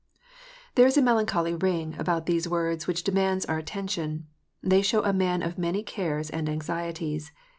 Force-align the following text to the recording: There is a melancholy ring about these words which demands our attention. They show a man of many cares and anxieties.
There 0.73 0.87
is 0.87 0.97
a 0.97 1.01
melancholy 1.03 1.53
ring 1.53 1.95
about 1.99 2.25
these 2.25 2.49
words 2.49 2.87
which 2.87 3.03
demands 3.03 3.45
our 3.45 3.59
attention. 3.59 4.25
They 4.63 4.81
show 4.81 5.03
a 5.03 5.13
man 5.13 5.43
of 5.43 5.59
many 5.59 5.83
cares 5.83 6.31
and 6.31 6.49
anxieties. 6.49 7.31